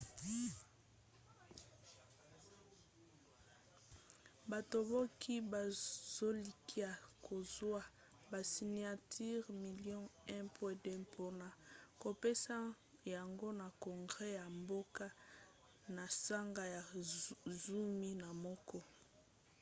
[4.49, 6.89] batomboki bazolikia
[7.27, 7.81] kozwa
[8.31, 11.47] basiniatire milio 1,2 mpona
[12.01, 12.55] kopesa
[13.13, 15.05] yango na congre ya mboka
[15.95, 16.81] na sanza ya
[17.63, 18.79] zomi na moko